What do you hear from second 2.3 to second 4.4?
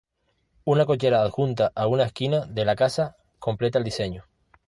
de la casa completa el diseño.